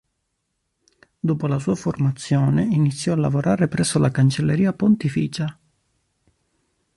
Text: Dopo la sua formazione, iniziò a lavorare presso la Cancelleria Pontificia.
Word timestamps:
Dopo 1.19 1.45
la 1.45 1.59
sua 1.59 1.75
formazione, 1.75 2.63
iniziò 2.63 3.13
a 3.13 3.17
lavorare 3.17 3.67
presso 3.67 3.99
la 3.99 4.09
Cancelleria 4.09 4.73
Pontificia. 4.73 5.59